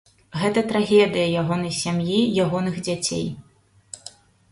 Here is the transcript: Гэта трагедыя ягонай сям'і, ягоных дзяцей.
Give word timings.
Гэта 0.43 0.61
трагедыя 0.69 1.27
ягонай 1.41 1.73
сям'і, 1.81 2.17
ягоных 2.45 2.79
дзяцей. 2.89 3.27